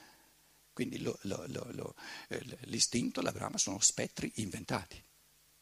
quindi 0.76 1.00
lo, 1.00 1.18
lo, 1.22 1.42
lo, 1.46 1.94
eh, 2.28 2.44
l'istinto, 2.64 3.22
la 3.22 3.32
brama 3.32 3.56
sono 3.56 3.80
spettri 3.80 4.30
inventati 4.34 5.02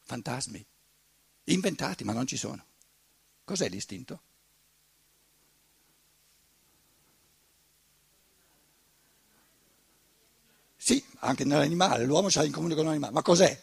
fantasmi, 0.01 0.67
inventati 1.45 2.03
ma 2.03 2.13
non 2.13 2.27
ci 2.27 2.37
sono. 2.37 2.67
Cos'è 3.45 3.69
l'istinto? 3.69 4.23
Sì, 10.77 11.01
anche 11.21 11.45
nell'animale, 11.45 12.05
l'uomo 12.05 12.27
c'ha 12.29 12.43
in 12.43 12.51
comune 12.51 12.75
con 12.75 12.87
l'animale, 12.87 13.13
ma 13.13 13.23
cos'è? 13.23 13.63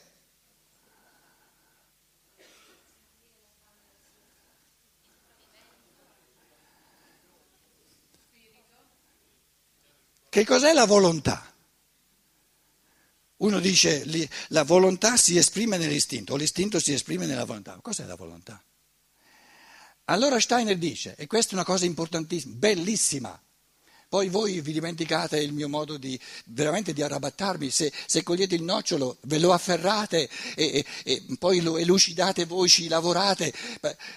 Che 10.32 10.46
cos'è 10.46 10.72
la 10.72 10.86
volontà? 10.86 11.54
Uno 13.39 13.60
dice 13.60 14.06
la 14.48 14.63
volontà 14.63 15.17
si 15.17 15.36
esprime 15.36 15.76
nell'istinto 15.76 16.32
o 16.32 16.36
l'istinto 16.38 16.80
si 16.80 16.94
esprime 16.94 17.26
nella 17.26 17.44
volontà. 17.44 17.78
Cos'è 17.82 18.06
la 18.06 18.15
volontà? 18.15 18.63
Allora 20.06 20.39
Steiner 20.39 20.78
dice, 20.78 21.15
e 21.17 21.28
questa 21.28 21.52
è 21.52 21.56
una 21.56 21.65
cosa 21.65 21.84
importantissima, 21.84 22.56
bellissima, 22.56 23.38
poi 24.08 24.30
voi 24.30 24.62
vi 24.62 24.72
dimenticate 24.72 25.38
il 25.38 25.52
mio 25.52 25.67
modo 25.67 25.98
di 25.98 26.17
veramente 26.46 26.94
di 26.94 27.02
arrabattarmi, 27.02 27.70
se, 27.70 27.91
se 28.06 28.24
cogliete 28.24 28.56
il 28.56 28.63
nocciolo 28.63 29.17
ve 29.24 29.38
lo 29.38 29.52
afferrate 29.52 30.30
e, 30.56 30.78
e, 30.78 30.86
e 31.04 31.26
poi 31.39 31.60
lo 31.60 31.78
elucidate 31.78 32.46
voi, 32.46 32.70
ci 32.70 32.88
lavorate, 32.88 33.54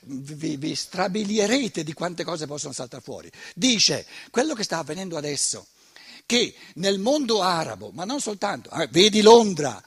vi, 0.04 0.56
vi 0.58 0.76
strabilierete 0.76 1.82
di 1.82 1.92
quante 1.92 2.22
cose 2.22 2.46
possono 2.46 2.72
saltare 2.72 3.02
fuori. 3.02 3.28
Dice, 3.52 4.06
quello 4.30 4.54
che 4.54 4.62
sta 4.62 4.78
avvenendo 4.78 5.16
adesso 5.16 5.66
che 6.26 6.54
nel 6.74 6.98
mondo 6.98 7.42
arabo, 7.42 7.90
ma 7.92 8.04
non 8.04 8.20
soltanto, 8.20 8.70
eh, 8.70 8.88
vedi 8.90 9.20
Londra, 9.22 9.82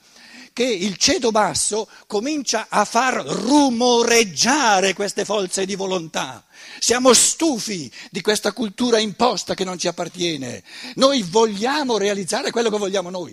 che 0.52 0.64
il 0.64 0.96
ceto 0.96 1.30
basso 1.30 1.88
comincia 2.08 2.66
a 2.68 2.84
far 2.84 3.14
rumoreggiare 3.14 4.92
queste 4.92 5.24
forze 5.24 5.64
di 5.64 5.76
volontà. 5.76 6.44
Siamo 6.80 7.12
stufi 7.12 7.88
di 8.10 8.20
questa 8.20 8.52
cultura 8.52 8.98
imposta 8.98 9.54
che 9.54 9.62
non 9.62 9.78
ci 9.78 9.86
appartiene. 9.86 10.64
Noi 10.96 11.22
vogliamo 11.22 11.96
realizzare 11.96 12.50
quello 12.50 12.70
che 12.70 12.78
vogliamo 12.78 13.08
noi. 13.08 13.32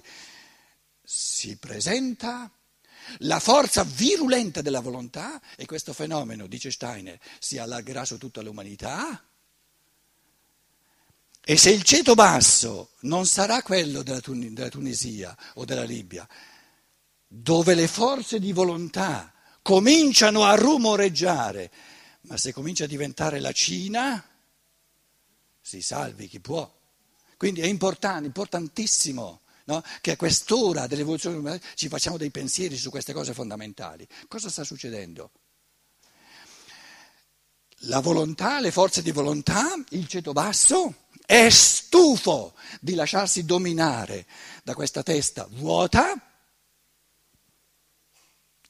Si 1.04 1.58
presenta 1.58 2.52
la 3.20 3.40
forza 3.40 3.84
virulenta 3.84 4.62
della 4.62 4.82
volontà, 4.82 5.42
e 5.56 5.66
questo 5.66 5.94
fenomeno, 5.94 6.46
dice 6.46 6.70
Steiner, 6.70 7.20
si 7.40 7.58
allargherà 7.58 8.06
su 8.06 8.20
tutta 8.20 8.44
l'umanità. 8.44 9.25
E 11.48 11.58
se 11.58 11.70
il 11.70 11.84
ceto 11.84 12.16
basso 12.16 12.94
non 13.02 13.28
sarà 13.28 13.62
quello 13.62 14.02
della, 14.02 14.20
Tun- 14.20 14.52
della 14.52 14.70
Tunisia 14.70 15.38
o 15.54 15.64
della 15.64 15.84
Libia, 15.84 16.28
dove 17.28 17.76
le 17.76 17.88
forze 17.88 18.40
di 18.40 18.52
volontà 18.52 19.32
cominciano 19.62 20.44
a 20.44 20.56
rumoreggiare, 20.56 21.72
ma 22.22 22.36
se 22.38 22.52
comincia 22.52 22.86
a 22.86 22.88
diventare 22.88 23.40
la 23.40 23.52
Cina, 23.52 24.28
si 25.62 25.84
salvi 25.84 26.28
chi 26.28 26.40
può. 26.40 26.68
Quindi 27.38 27.62
è 27.62 27.68
importante, 27.68 28.26
importantissimo 28.26 29.42
no? 29.66 29.84
che 30.02 30.14
a 30.14 30.18
quest'ora 30.18 30.88
dell'evoluzione 30.88 31.62
ci 31.76 31.90
facciamo 31.90 32.18
dei 32.18 32.32
pensieri 32.32 32.76
su 32.76 32.90
queste 32.90 33.14
cose 33.14 33.36
fondamentali. 33.36 34.08
Cosa 34.28 34.50
sta 34.50 34.64
succedendo? 34.64 35.30
La 37.90 38.00
volontà, 38.00 38.60
le 38.60 38.72
forze 38.72 39.04
di 39.04 39.12
volontà, 39.12 39.76
il 39.90 40.08
ceto 40.08 40.32
basso 40.32 41.05
è 41.26 41.50
stufo 41.50 42.54
di 42.80 42.94
lasciarsi 42.94 43.46
dominare 43.46 44.26
da 44.64 44.74
questa 44.74 45.04
testa 45.04 45.48
vuota 45.50 46.20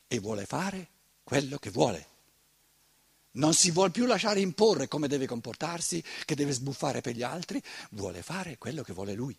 e 0.07 0.19
vuole 0.19 0.45
fare 0.45 0.89
quello 1.23 1.57
che 1.57 1.69
vuole. 1.69 2.07
Non 3.31 3.53
si 3.53 3.71
vuole 3.71 3.91
più 3.91 4.05
lasciare 4.05 4.39
imporre 4.39 4.87
come 4.87 5.07
deve 5.07 5.27
comportarsi, 5.27 6.01
che 6.23 6.35
deve 6.35 6.53
sbuffare 6.53 7.01
per 7.01 7.15
gli 7.15 7.23
altri, 7.23 7.61
vuole 7.91 8.21
fare 8.21 8.57
quello 8.57 8.81
che 8.81 8.93
vuole 8.93 9.13
lui. 9.13 9.37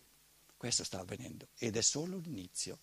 Questo 0.55 0.83
sta 0.83 0.99
avvenendo 0.99 1.47
ed 1.57 1.77
è 1.77 1.81
solo 1.81 2.17
l'inizio. 2.17 2.79